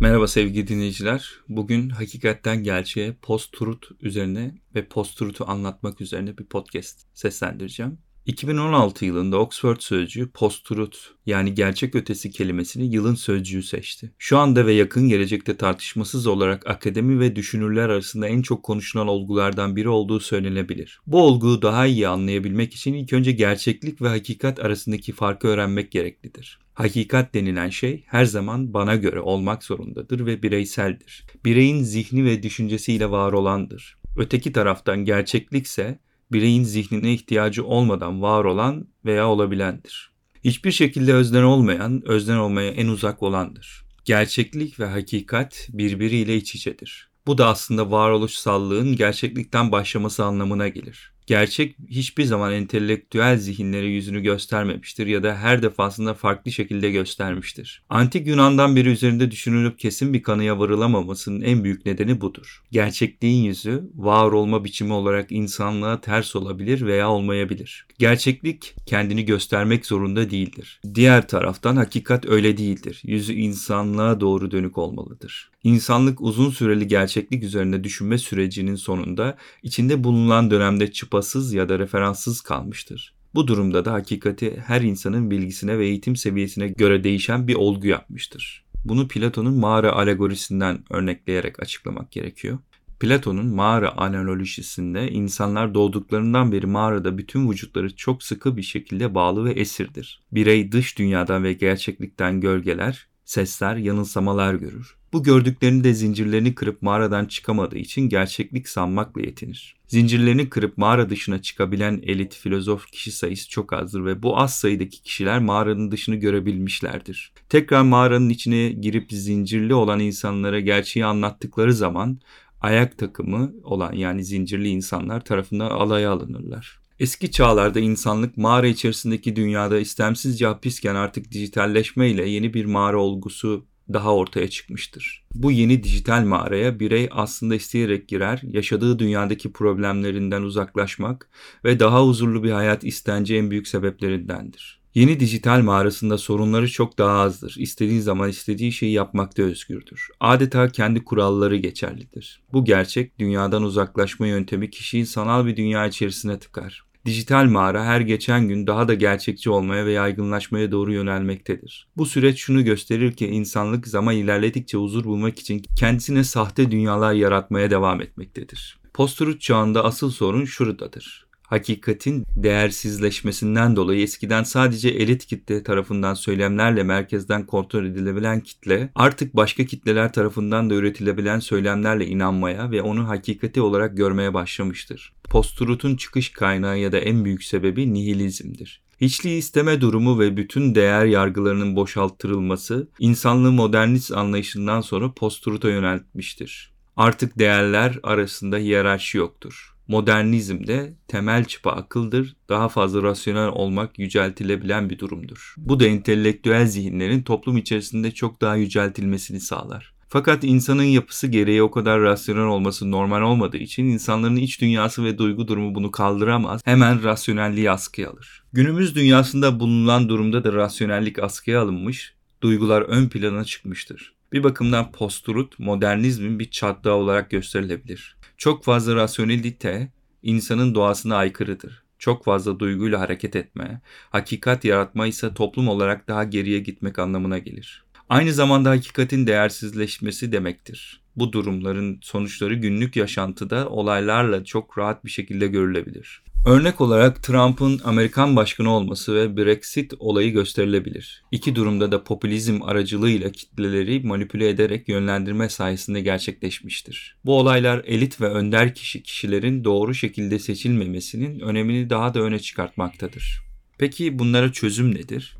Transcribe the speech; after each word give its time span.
Merhaba 0.00 0.28
sevgili 0.28 0.68
dinleyiciler. 0.68 1.30
Bugün 1.48 1.88
hakikatten 1.88 2.62
gerçeğe 2.62 3.16
post-truth 3.22 3.86
üzerine 4.00 4.54
ve 4.74 4.88
post-truth'u 4.88 5.50
anlatmak 5.50 6.00
üzerine 6.00 6.38
bir 6.38 6.44
podcast 6.44 7.00
seslendireceğim. 7.14 7.98
2016 8.26 9.04
yılında 9.04 9.38
Oxford 9.38 9.80
Sözcüğü 9.80 10.30
post-truth 10.30 10.98
yani 11.26 11.54
gerçek 11.54 11.94
ötesi 11.94 12.30
kelimesini 12.30 12.94
yılın 12.94 13.14
sözcüğü 13.14 13.62
seçti. 13.62 14.12
Şu 14.18 14.38
anda 14.38 14.66
ve 14.66 14.72
yakın 14.72 15.08
gelecekte 15.08 15.56
tartışmasız 15.56 16.26
olarak 16.26 16.66
akademi 16.66 17.20
ve 17.20 17.36
düşünürler 17.36 17.88
arasında 17.88 18.28
en 18.28 18.42
çok 18.42 18.62
konuşulan 18.62 19.08
olgulardan 19.08 19.76
biri 19.76 19.88
olduğu 19.88 20.20
söylenebilir. 20.20 21.00
Bu 21.06 21.22
olguyu 21.22 21.62
daha 21.62 21.86
iyi 21.86 22.08
anlayabilmek 22.08 22.74
için 22.74 22.94
ilk 22.94 23.12
önce 23.12 23.32
gerçeklik 23.32 24.02
ve 24.02 24.08
hakikat 24.08 24.60
arasındaki 24.60 25.12
farkı 25.12 25.48
öğrenmek 25.48 25.92
gereklidir. 25.92 26.58
Hakikat 26.78 27.34
denilen 27.34 27.70
şey 27.70 28.04
her 28.06 28.24
zaman 28.24 28.74
bana 28.74 28.96
göre 28.96 29.20
olmak 29.20 29.64
zorundadır 29.64 30.26
ve 30.26 30.42
bireyseldir. 30.42 31.26
Bireyin 31.44 31.82
zihni 31.82 32.24
ve 32.24 32.42
düşüncesiyle 32.42 33.10
var 33.10 33.32
olandır. 33.32 33.98
Öteki 34.16 34.52
taraftan 34.52 35.04
gerçeklikse 35.04 35.98
bireyin 36.32 36.64
zihnine 36.64 37.12
ihtiyacı 37.12 37.64
olmadan 37.64 38.22
var 38.22 38.44
olan 38.44 38.88
veya 39.04 39.28
olabilendir. 39.28 40.12
Hiçbir 40.44 40.72
şekilde 40.72 41.14
özden 41.14 41.42
olmayan, 41.42 42.02
özden 42.08 42.36
olmaya 42.36 42.70
en 42.70 42.88
uzak 42.88 43.22
olandır. 43.22 43.84
Gerçeklik 44.04 44.80
ve 44.80 44.86
hakikat 44.86 45.68
birbiriyle 45.72 46.36
iç 46.36 46.54
içedir. 46.54 47.10
Bu 47.26 47.38
da 47.38 47.46
aslında 47.46 47.90
varoluşsallığın 47.90 48.96
gerçeklikten 48.96 49.72
başlaması 49.72 50.24
anlamına 50.24 50.68
gelir. 50.68 51.17
Gerçek 51.28 51.76
hiçbir 51.88 52.24
zaman 52.24 52.52
entelektüel 52.52 53.38
zihinlere 53.38 53.86
yüzünü 53.86 54.20
göstermemiştir 54.20 55.06
ya 55.06 55.22
da 55.22 55.36
her 55.36 55.62
defasında 55.62 56.14
farklı 56.14 56.52
şekilde 56.52 56.90
göstermiştir. 56.90 57.82
Antik 57.88 58.26
Yunan'dan 58.26 58.76
beri 58.76 58.88
üzerinde 58.88 59.30
düşünülüp 59.30 59.78
kesin 59.78 60.14
bir 60.14 60.22
kanıya 60.22 60.58
varılamamasının 60.58 61.40
en 61.40 61.64
büyük 61.64 61.86
nedeni 61.86 62.20
budur. 62.20 62.62
Gerçekliğin 62.72 63.44
yüzü 63.44 63.90
var 63.94 64.32
olma 64.32 64.64
biçimi 64.64 64.92
olarak 64.92 65.32
insanlığa 65.32 66.00
ters 66.00 66.36
olabilir 66.36 66.86
veya 66.86 67.10
olmayabilir. 67.10 67.86
Gerçeklik 67.98 68.74
kendini 68.86 69.24
göstermek 69.24 69.86
zorunda 69.86 70.30
değildir. 70.30 70.80
Diğer 70.94 71.28
taraftan 71.28 71.76
hakikat 71.76 72.26
öyle 72.26 72.56
değildir. 72.56 73.02
Yüzü 73.04 73.32
insanlığa 73.32 74.20
doğru 74.20 74.50
dönük 74.50 74.78
olmalıdır. 74.78 75.50
İnsanlık 75.64 76.20
uzun 76.20 76.50
süreli 76.50 76.88
gerçeklik 76.88 77.42
üzerine 77.42 77.84
düşünme 77.84 78.18
sürecinin 78.18 78.74
sonunda 78.74 79.36
içinde 79.62 80.04
bulunan 80.04 80.50
dönemde 80.50 80.92
çıpasız 81.18 81.52
ya 81.52 81.68
da 81.68 81.78
referanssız 81.78 82.40
kalmıştır. 82.40 83.14
Bu 83.34 83.48
durumda 83.48 83.84
da 83.84 83.92
hakikati 83.92 84.62
her 84.66 84.80
insanın 84.80 85.30
bilgisine 85.30 85.78
ve 85.78 85.86
eğitim 85.86 86.16
seviyesine 86.16 86.68
göre 86.68 87.04
değişen 87.04 87.48
bir 87.48 87.54
olgu 87.54 87.86
yapmıştır. 87.86 88.64
Bunu 88.84 89.08
Platon'un 89.08 89.58
mağara 89.58 89.92
alegorisinden 89.92 90.84
örnekleyerek 90.90 91.62
açıklamak 91.62 92.12
gerekiyor. 92.12 92.58
Platon'un 93.00 93.46
mağara 93.46 93.96
analojisinde 93.96 95.10
insanlar 95.10 95.74
doğduklarından 95.74 96.52
beri 96.52 96.66
mağarada 96.66 97.18
bütün 97.18 97.50
vücutları 97.50 97.96
çok 97.96 98.22
sıkı 98.22 98.56
bir 98.56 98.62
şekilde 98.62 99.14
bağlı 99.14 99.44
ve 99.44 99.52
esirdir. 99.52 100.20
Birey 100.32 100.72
dış 100.72 100.98
dünyadan 100.98 101.44
ve 101.44 101.52
gerçeklikten 101.52 102.40
gölgeler, 102.40 103.08
sesler, 103.28 103.76
yanılsamalar 103.76 104.54
görür. 104.54 104.96
Bu 105.12 105.22
gördüklerini 105.22 105.84
de 105.84 105.94
zincirlerini 105.94 106.54
kırıp 106.54 106.82
mağaradan 106.82 107.24
çıkamadığı 107.24 107.78
için 107.78 108.08
gerçeklik 108.08 108.68
sanmakla 108.68 109.20
yetinir. 109.20 109.76
Zincirlerini 109.86 110.48
kırıp 110.48 110.78
mağara 110.78 111.10
dışına 111.10 111.42
çıkabilen 111.42 112.00
elit 112.02 112.34
filozof 112.34 112.86
kişi 112.86 113.12
sayısı 113.12 113.48
çok 113.48 113.72
azdır 113.72 114.04
ve 114.04 114.22
bu 114.22 114.38
az 114.38 114.54
sayıdaki 114.54 115.02
kişiler 115.02 115.38
mağaranın 115.38 115.90
dışını 115.90 116.16
görebilmişlerdir. 116.16 117.32
Tekrar 117.48 117.82
mağaranın 117.82 118.28
içine 118.28 118.68
girip 118.68 119.12
zincirli 119.12 119.74
olan 119.74 120.00
insanlara 120.00 120.60
gerçeği 120.60 121.06
anlattıkları 121.06 121.74
zaman 121.74 122.20
ayak 122.60 122.98
takımı 122.98 123.52
olan 123.62 123.92
yani 123.92 124.24
zincirli 124.24 124.68
insanlar 124.68 125.24
tarafından 125.24 125.70
alaya 125.70 126.10
alınırlar. 126.10 126.77
Eski 127.00 127.30
çağlarda 127.30 127.80
insanlık 127.80 128.36
mağara 128.36 128.66
içerisindeki 128.66 129.36
dünyada 129.36 129.78
istemsizce 129.78 130.46
hapisken 130.46 130.94
artık 130.94 131.32
dijitalleşme 131.32 132.10
ile 132.10 132.28
yeni 132.28 132.54
bir 132.54 132.64
mağara 132.64 132.98
olgusu 132.98 133.66
daha 133.92 134.14
ortaya 134.14 134.50
çıkmıştır. 134.50 135.24
Bu 135.34 135.52
yeni 135.52 135.82
dijital 135.82 136.24
mağaraya 136.24 136.80
birey 136.80 137.08
aslında 137.12 137.54
isteyerek 137.54 138.08
girer, 138.08 138.40
yaşadığı 138.42 138.98
dünyadaki 138.98 139.52
problemlerinden 139.52 140.42
uzaklaşmak 140.42 141.30
ve 141.64 141.80
daha 141.80 142.06
huzurlu 142.06 142.42
bir 142.42 142.50
hayat 142.50 142.84
istenci 142.84 143.36
en 143.36 143.50
büyük 143.50 143.68
sebeplerindendir. 143.68 144.78
Yeni 144.94 145.20
dijital 145.20 145.62
mağarasında 145.62 146.18
sorunları 146.18 146.70
çok 146.70 146.98
daha 146.98 147.18
azdır. 147.18 147.54
İstediği 147.58 148.00
zaman 148.00 148.28
istediği 148.28 148.72
şeyi 148.72 148.92
yapmakta 148.92 149.42
özgürdür. 149.42 150.08
Adeta 150.20 150.68
kendi 150.68 151.04
kuralları 151.04 151.56
geçerlidir. 151.56 152.42
Bu 152.52 152.64
gerçek 152.64 153.18
dünyadan 153.18 153.62
uzaklaşma 153.62 154.26
yöntemi 154.26 154.70
kişiyi 154.70 155.06
sanal 155.06 155.46
bir 155.46 155.56
dünya 155.56 155.86
içerisine 155.86 156.38
tıkar. 156.38 156.87
Dijital 157.08 157.44
mağara 157.44 157.84
her 157.84 158.00
geçen 158.00 158.48
gün 158.48 158.66
daha 158.66 158.88
da 158.88 158.94
gerçekçi 158.94 159.50
olmaya 159.50 159.86
ve 159.86 159.92
yaygınlaşmaya 159.92 160.72
doğru 160.72 160.92
yönelmektedir. 160.92 161.88
Bu 161.96 162.06
süreç 162.06 162.38
şunu 162.38 162.64
gösterir 162.64 163.12
ki 163.12 163.26
insanlık 163.26 163.88
zaman 163.88 164.16
ilerledikçe 164.16 164.78
huzur 164.78 165.04
bulmak 165.04 165.38
için 165.38 165.62
kendisine 165.76 166.24
sahte 166.24 166.70
dünyalar 166.70 167.12
yaratmaya 167.12 167.70
devam 167.70 168.00
etmektedir. 168.00 168.80
Post-truth 168.94 169.40
çağında 169.40 169.84
asıl 169.84 170.10
sorun 170.10 170.44
şuradadır 170.44 171.27
hakikatin 171.48 172.24
değersizleşmesinden 172.36 173.76
dolayı 173.76 174.02
eskiden 174.02 174.42
sadece 174.42 174.88
elit 174.88 175.26
kitle 175.26 175.62
tarafından 175.62 176.14
söylemlerle 176.14 176.82
merkezden 176.82 177.46
kontrol 177.46 177.84
edilebilen 177.84 178.40
kitle 178.40 178.90
artık 178.94 179.36
başka 179.36 179.64
kitleler 179.64 180.12
tarafından 180.12 180.70
da 180.70 180.74
üretilebilen 180.74 181.38
söylemlerle 181.38 182.06
inanmaya 182.06 182.70
ve 182.70 182.82
onu 182.82 183.08
hakikati 183.08 183.60
olarak 183.60 183.96
görmeye 183.96 184.34
başlamıştır. 184.34 185.12
Post-truth'un 185.24 185.96
çıkış 185.96 186.28
kaynağı 186.28 186.78
ya 186.78 186.92
da 186.92 186.98
en 186.98 187.24
büyük 187.24 187.44
sebebi 187.44 187.94
nihilizmdir. 187.94 188.82
Hiçliği 189.00 189.38
isteme 189.38 189.80
durumu 189.80 190.18
ve 190.18 190.36
bütün 190.36 190.74
değer 190.74 191.04
yargılarının 191.04 191.76
boşalttırılması 191.76 192.88
insanlığı 192.98 193.52
modernist 193.52 194.12
anlayışından 194.12 194.80
sonra 194.80 195.12
post-truth'a 195.12 195.68
yöneltmiştir. 195.68 196.72
Artık 196.96 197.38
değerler 197.38 197.98
arasında 198.02 198.56
hiyerarşi 198.56 199.18
yoktur. 199.18 199.77
Modernizmde 199.88 200.94
temel 201.08 201.44
çıpa 201.44 201.70
akıldır, 201.70 202.36
daha 202.48 202.68
fazla 202.68 203.02
rasyonel 203.02 203.48
olmak 203.48 203.98
yüceltilebilen 203.98 204.90
bir 204.90 204.98
durumdur. 204.98 205.54
Bu 205.56 205.80
da 205.80 205.86
entelektüel 205.86 206.66
zihinlerin 206.66 207.22
toplum 207.22 207.56
içerisinde 207.56 208.10
çok 208.10 208.40
daha 208.40 208.56
yüceltilmesini 208.56 209.40
sağlar. 209.40 209.94
Fakat 210.08 210.44
insanın 210.44 210.82
yapısı 210.82 211.26
gereği 211.26 211.62
o 211.62 211.70
kadar 211.70 212.00
rasyonel 212.00 212.44
olması 212.44 212.90
normal 212.90 213.22
olmadığı 213.22 213.56
için 213.56 213.84
insanların 213.84 214.36
iç 214.36 214.60
dünyası 214.60 215.04
ve 215.04 215.18
duygu 215.18 215.48
durumu 215.48 215.74
bunu 215.74 215.90
kaldıramaz. 215.90 216.60
Hemen 216.64 217.04
rasyonelliği 217.04 217.70
askıya 217.70 218.10
alır. 218.10 218.44
Günümüz 218.52 218.94
dünyasında 218.94 219.60
bulunan 219.60 220.08
durumda 220.08 220.44
da 220.44 220.52
rasyonellik 220.52 221.18
askıya 221.18 221.62
alınmış, 221.62 222.14
duygular 222.40 222.82
ön 222.82 223.08
plana 223.08 223.44
çıkmıştır. 223.44 224.17
Bir 224.32 224.42
bakımdan 224.42 224.92
post-truth 224.92 225.60
modernizmin 225.60 226.38
bir 226.38 226.50
çatlağı 226.50 226.94
olarak 226.94 227.30
gösterilebilir. 227.30 228.16
Çok 228.36 228.64
fazla 228.64 228.96
rasyonelite 228.96 229.92
insanın 230.22 230.74
doğasına 230.74 231.16
aykırıdır. 231.16 231.82
Çok 231.98 232.24
fazla 232.24 232.58
duyguyla 232.58 233.00
hareket 233.00 233.36
etme, 233.36 233.80
hakikat 234.10 234.64
yaratma 234.64 235.06
ise 235.06 235.34
toplum 235.34 235.68
olarak 235.68 236.08
daha 236.08 236.24
geriye 236.24 236.58
gitmek 236.58 236.98
anlamına 236.98 237.38
gelir. 237.38 237.84
Aynı 238.08 238.32
zamanda 238.32 238.70
hakikatin 238.70 239.26
değersizleşmesi 239.26 240.32
demektir. 240.32 241.00
Bu 241.16 241.32
durumların 241.32 241.98
sonuçları 242.02 242.54
günlük 242.54 242.96
yaşantıda 242.96 243.68
olaylarla 243.68 244.44
çok 244.44 244.78
rahat 244.78 245.04
bir 245.04 245.10
şekilde 245.10 245.46
görülebilir. 245.46 246.22
Örnek 246.46 246.80
olarak 246.80 247.22
Trump'ın 247.22 247.80
Amerikan 247.84 248.36
başkanı 248.36 248.70
olması 248.70 249.14
ve 249.14 249.36
Brexit 249.36 249.94
olayı 249.98 250.32
gösterilebilir. 250.32 251.24
İki 251.30 251.54
durumda 251.54 251.92
da 251.92 252.04
popülizm 252.04 252.62
aracılığıyla 252.62 253.32
kitleleri 253.32 254.00
manipüle 254.00 254.48
ederek 254.48 254.88
yönlendirme 254.88 255.48
sayesinde 255.48 256.00
gerçekleşmiştir. 256.00 257.16
Bu 257.24 257.38
olaylar 257.38 257.82
elit 257.86 258.20
ve 258.20 258.26
önder 258.28 258.74
kişi 258.74 259.02
kişilerin 259.02 259.64
doğru 259.64 259.94
şekilde 259.94 260.38
seçilmemesinin 260.38 261.40
önemini 261.40 261.90
daha 261.90 262.14
da 262.14 262.20
öne 262.20 262.38
çıkartmaktadır. 262.38 263.42
Peki 263.78 264.18
bunlara 264.18 264.52
çözüm 264.52 264.94
nedir? 264.94 265.36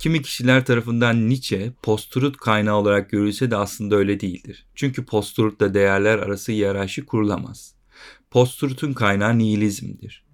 Kimi 0.00 0.22
kişiler 0.22 0.64
tarafından 0.64 1.28
Nietzsche 1.28 1.72
post-truth 1.82 2.36
kaynağı 2.36 2.76
olarak 2.76 3.10
görülse 3.10 3.50
de 3.50 3.56
aslında 3.56 3.96
öyle 3.96 4.20
değildir. 4.20 4.66
Çünkü 4.74 5.04
post-truth'ta 5.04 5.74
değerler 5.74 6.18
arası 6.18 6.52
hiyerarşi 6.52 7.06
kurulamaz. 7.06 7.75
Post-truth'un 8.30 8.92
kaynağı 8.92 9.38
nihilizmdir. 9.38 10.24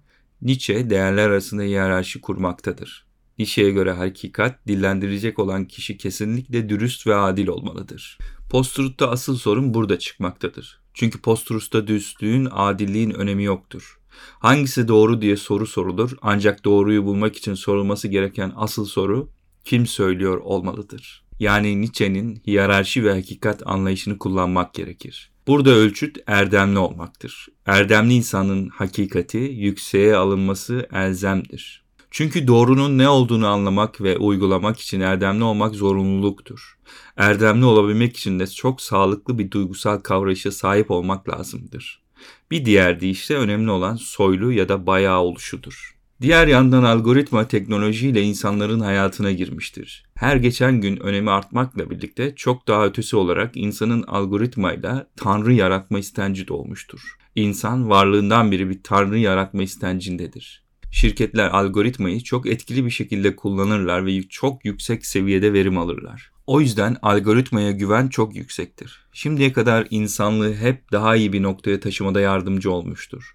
Nietzsche 0.41 0.89
değerler 0.89 1.29
arasında 1.29 1.61
hiyerarşi 1.61 2.21
kurmaktadır. 2.21 3.05
Nietzsche'ye 3.39 3.71
göre 3.71 3.91
hakikat 3.91 4.67
dillendirecek 4.67 5.39
olan 5.39 5.65
kişi 5.65 5.97
kesinlikle 5.97 6.69
dürüst 6.69 7.07
ve 7.07 7.15
adil 7.15 7.47
olmalıdır. 7.47 8.17
Post-truth'ta 8.49 9.09
asıl 9.09 9.37
sorun 9.37 9.73
burada 9.73 9.99
çıkmaktadır. 9.99 10.81
Çünkü 10.93 11.21
post-truth'ta 11.21 11.87
dürüstlüğün, 11.87 12.47
adilliğin 12.51 13.11
önemi 13.11 13.43
yoktur. 13.43 13.99
Hangisi 14.39 14.87
doğru 14.87 15.21
diye 15.21 15.37
soru 15.37 15.67
sorulur 15.67 16.17
ancak 16.21 16.65
doğruyu 16.65 17.05
bulmak 17.05 17.35
için 17.35 17.53
sorulması 17.53 18.07
gereken 18.07 18.53
asıl 18.55 18.85
soru 18.85 19.29
kim 19.63 19.87
söylüyor 19.87 20.37
olmalıdır. 20.37 21.25
Yani 21.39 21.81
Nietzsche'nin 21.81 22.41
hiyerarşi 22.47 23.03
ve 23.03 23.11
hakikat 23.11 23.61
anlayışını 23.65 24.17
kullanmak 24.17 24.73
gerekir. 24.73 25.32
Burada 25.47 25.69
ölçüt 25.69 26.17
erdemli 26.27 26.79
olmaktır. 26.79 27.47
Erdemli 27.65 28.13
insanın 28.13 28.69
hakikati 28.69 29.37
yükseğe 29.37 30.15
alınması 30.15 30.87
elzemdir. 30.93 31.83
Çünkü 32.11 32.47
doğrunun 32.47 32.97
ne 32.97 33.09
olduğunu 33.09 33.47
anlamak 33.47 34.01
ve 34.01 34.17
uygulamak 34.17 34.79
için 34.79 34.99
erdemli 34.99 35.43
olmak 35.43 35.75
zorunluluktur. 35.75 36.77
Erdemli 37.17 37.65
olabilmek 37.65 38.17
için 38.17 38.39
de 38.39 38.47
çok 38.47 38.81
sağlıklı 38.81 39.37
bir 39.39 39.51
duygusal 39.51 39.97
kavrayışa 39.97 40.51
sahip 40.51 40.91
olmak 40.91 41.29
lazımdır. 41.29 42.03
Bir 42.51 42.65
diğer 42.65 42.99
deyişle 42.99 43.35
önemli 43.35 43.71
olan 43.71 43.95
soylu 43.95 44.51
ya 44.51 44.69
da 44.69 44.87
bayağı 44.87 45.19
oluşudur. 45.19 45.95
Diğer 46.23 46.47
yandan 46.47 46.83
algoritma 46.83 47.47
teknolojiyle 47.47 48.21
insanların 48.21 48.79
hayatına 48.79 49.31
girmiştir. 49.31 50.05
Her 50.15 50.35
geçen 50.35 50.81
gün 50.81 50.97
önemi 50.97 51.31
artmakla 51.31 51.89
birlikte 51.89 52.35
çok 52.35 52.67
daha 52.67 52.85
ötesi 52.85 53.15
olarak 53.15 53.57
insanın 53.57 54.03
algoritmayla 54.03 55.07
tanrı 55.15 55.53
yaratma 55.53 55.99
istenci 55.99 56.47
doğmuştur. 56.47 57.17
İnsan 57.35 57.89
varlığından 57.89 58.51
beri 58.51 58.69
bir 58.69 58.83
tanrı 58.83 59.19
yaratma 59.19 59.63
istencindedir. 59.63 60.63
Şirketler 60.91 61.49
algoritmayı 61.49 62.23
çok 62.23 62.47
etkili 62.47 62.85
bir 62.85 62.91
şekilde 62.91 63.35
kullanırlar 63.35 64.05
ve 64.05 64.21
çok 64.21 64.65
yüksek 64.65 65.05
seviyede 65.05 65.53
verim 65.53 65.77
alırlar. 65.77 66.31
O 66.47 66.61
yüzden 66.61 66.97
algoritmaya 67.01 67.71
güven 67.71 68.07
çok 68.07 68.35
yüksektir. 68.35 69.05
Şimdiye 69.13 69.53
kadar 69.53 69.87
insanlığı 69.89 70.53
hep 70.53 70.91
daha 70.91 71.15
iyi 71.15 71.33
bir 71.33 71.43
noktaya 71.43 71.79
taşımada 71.79 72.21
yardımcı 72.21 72.71
olmuştur 72.71 73.33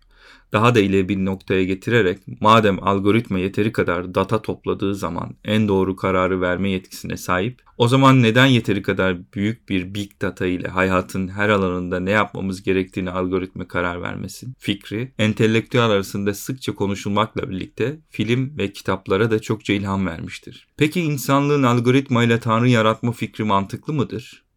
daha 0.53 0.75
da 0.75 0.81
ileri 0.81 1.09
bir 1.09 1.17
noktaya 1.17 1.65
getirerek 1.65 2.19
madem 2.41 2.83
algoritma 2.83 3.39
yeteri 3.39 3.73
kadar 3.73 4.15
data 4.15 4.43
topladığı 4.43 4.95
zaman 4.95 5.37
en 5.45 5.69
doğru 5.69 5.97
kararı 5.97 6.41
verme 6.41 6.71
yetkisine 6.71 7.17
sahip, 7.17 7.63
o 7.79 7.89
zaman 7.89 8.23
neden 8.23 8.47
yeteri 8.47 8.83
kadar 8.83 9.33
büyük 9.33 9.69
bir 9.69 9.95
big 9.95 10.11
data 10.23 10.47
ile 10.47 10.69
hayatın 10.69 11.29
her 11.29 11.49
alanında 11.49 12.01
ne 12.01 12.11
yapmamız 12.11 12.63
gerektiğini 12.63 13.11
algoritma 13.11 13.69
karar 13.69 14.03
vermesin? 14.03 14.55
Fikri, 14.59 15.13
entelektüel 15.19 15.85
arasında 15.85 16.35
sıkça 16.35 16.75
konuşulmakla 16.75 17.51
birlikte 17.51 17.99
film 18.11 18.59
ve 18.59 18.73
kitaplara 18.73 19.31
da 19.31 19.39
çokça 19.39 19.73
ilham 19.73 20.07
vermiştir. 20.07 20.69
Peki 20.77 21.01
insanlığın 21.01 21.63
algoritma 21.63 22.25
ile 22.25 22.41
tanrı 22.41 22.69
yaratma 22.69 23.13
fikri 23.13 23.45
mantıklı 23.45 23.93
mıdır? 23.93 24.48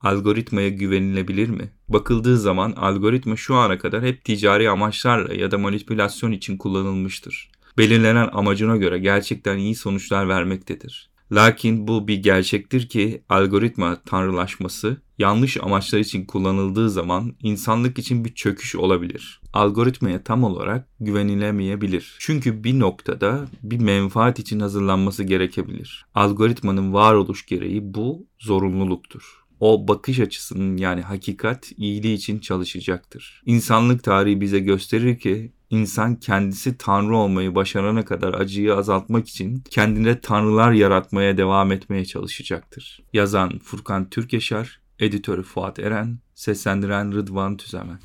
Algoritmaya 0.00 0.68
güvenilebilir 0.68 1.48
mi? 1.48 1.70
Bakıldığı 1.88 2.38
zaman 2.38 2.72
algoritma 2.72 3.36
şu 3.36 3.54
ana 3.54 3.78
kadar 3.78 4.04
hep 4.04 4.24
ticari 4.24 4.70
amaçlarla 4.70 5.34
ya 5.34 5.50
da 5.50 5.58
manipülasyon 5.58 6.32
için 6.32 6.56
kullanılmıştır. 6.56 7.50
Belirlenen 7.78 8.28
amacına 8.32 8.76
göre 8.76 8.98
gerçekten 8.98 9.58
iyi 9.58 9.74
sonuçlar 9.74 10.28
vermektedir. 10.28 11.10
Lakin 11.32 11.88
bu 11.88 12.08
bir 12.08 12.22
gerçektir 12.22 12.88
ki 12.88 13.22
algoritma 13.28 13.96
tanrılaşması 14.06 14.96
yanlış 15.18 15.56
amaçlar 15.56 15.98
için 15.98 16.24
kullanıldığı 16.24 16.90
zaman 16.90 17.34
insanlık 17.42 17.98
için 17.98 18.24
bir 18.24 18.34
çöküş 18.34 18.76
olabilir. 18.76 19.40
Algoritmaya 19.52 20.24
tam 20.24 20.44
olarak 20.44 20.88
güvenilemeyebilir. 21.00 22.16
Çünkü 22.18 22.64
bir 22.64 22.78
noktada 22.78 23.46
bir 23.62 23.78
menfaat 23.78 24.38
için 24.38 24.60
hazırlanması 24.60 25.24
gerekebilir. 25.24 26.06
Algoritmanın 26.14 26.92
varoluş 26.92 27.46
gereği 27.46 27.94
bu 27.94 28.26
zorunluluktur 28.38 29.40
o 29.60 29.88
bakış 29.88 30.20
açısının 30.20 30.76
yani 30.76 31.02
hakikat 31.02 31.72
iyiliği 31.76 32.14
için 32.14 32.38
çalışacaktır. 32.38 33.42
İnsanlık 33.46 34.04
tarihi 34.04 34.40
bize 34.40 34.58
gösterir 34.58 35.18
ki 35.18 35.52
insan 35.70 36.16
kendisi 36.16 36.78
tanrı 36.78 37.16
olmayı 37.16 37.54
başarana 37.54 38.04
kadar 38.04 38.34
acıyı 38.34 38.74
azaltmak 38.74 39.28
için 39.28 39.64
kendine 39.70 40.20
tanrılar 40.20 40.72
yaratmaya 40.72 41.36
devam 41.36 41.72
etmeye 41.72 42.04
çalışacaktır. 42.04 43.02
Yazan 43.12 43.58
Furkan 43.58 44.10
Türkeşar, 44.10 44.80
editörü 44.98 45.42
Fuat 45.42 45.78
Eren, 45.78 46.18
seslendiren 46.34 47.12
Rıdvan 47.12 47.56
Tüzemen. 47.56 47.98